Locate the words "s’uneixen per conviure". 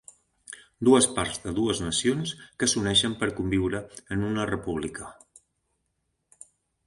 2.71-3.81